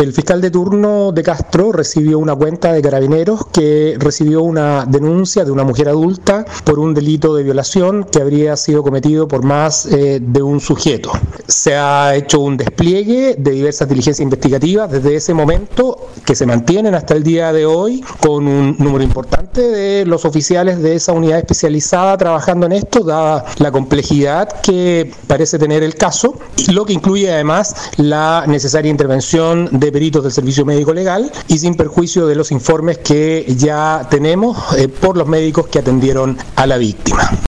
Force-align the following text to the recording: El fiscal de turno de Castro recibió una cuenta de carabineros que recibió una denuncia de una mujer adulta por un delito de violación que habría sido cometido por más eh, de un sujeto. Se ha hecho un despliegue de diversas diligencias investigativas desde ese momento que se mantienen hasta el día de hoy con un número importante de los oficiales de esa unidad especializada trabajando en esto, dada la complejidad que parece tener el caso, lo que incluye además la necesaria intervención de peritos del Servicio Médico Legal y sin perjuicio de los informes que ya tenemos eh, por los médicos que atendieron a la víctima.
El 0.00 0.14
fiscal 0.14 0.40
de 0.40 0.50
turno 0.50 1.12
de 1.12 1.22
Castro 1.22 1.72
recibió 1.72 2.18
una 2.18 2.34
cuenta 2.34 2.72
de 2.72 2.80
carabineros 2.80 3.44
que 3.52 3.96
recibió 3.98 4.40
una 4.40 4.86
denuncia 4.86 5.44
de 5.44 5.50
una 5.50 5.62
mujer 5.62 5.90
adulta 5.90 6.46
por 6.64 6.78
un 6.78 6.94
delito 6.94 7.34
de 7.34 7.42
violación 7.42 8.04
que 8.04 8.18
habría 8.18 8.56
sido 8.56 8.82
cometido 8.82 9.28
por 9.28 9.44
más 9.44 9.84
eh, 9.84 10.18
de 10.22 10.42
un 10.42 10.58
sujeto. 10.58 11.12
Se 11.46 11.76
ha 11.76 12.14
hecho 12.14 12.40
un 12.40 12.56
despliegue 12.56 13.34
de 13.38 13.50
diversas 13.50 13.90
diligencias 13.90 14.24
investigativas 14.24 14.90
desde 14.90 15.16
ese 15.16 15.34
momento 15.34 16.08
que 16.24 16.34
se 16.34 16.46
mantienen 16.46 16.94
hasta 16.94 17.12
el 17.14 17.22
día 17.22 17.52
de 17.52 17.66
hoy 17.66 18.02
con 18.20 18.48
un 18.48 18.76
número 18.78 19.04
importante 19.04 19.60
de 19.60 20.06
los 20.06 20.24
oficiales 20.24 20.80
de 20.80 20.94
esa 20.94 21.12
unidad 21.12 21.40
especializada 21.40 22.16
trabajando 22.16 22.64
en 22.64 22.72
esto, 22.72 23.04
dada 23.04 23.44
la 23.58 23.70
complejidad 23.70 24.48
que 24.62 25.12
parece 25.26 25.58
tener 25.58 25.82
el 25.82 25.94
caso, 25.94 26.38
lo 26.72 26.86
que 26.86 26.94
incluye 26.94 27.30
además 27.30 27.90
la 27.98 28.44
necesaria 28.46 28.90
intervención 28.90 29.68
de 29.70 29.89
peritos 29.92 30.22
del 30.22 30.32
Servicio 30.32 30.64
Médico 30.64 30.92
Legal 30.92 31.30
y 31.48 31.58
sin 31.58 31.74
perjuicio 31.74 32.26
de 32.26 32.34
los 32.34 32.52
informes 32.52 32.98
que 32.98 33.46
ya 33.56 34.06
tenemos 34.10 34.56
eh, 34.76 34.88
por 34.88 35.16
los 35.16 35.26
médicos 35.26 35.68
que 35.68 35.78
atendieron 35.78 36.36
a 36.56 36.66
la 36.66 36.76
víctima. 36.76 37.30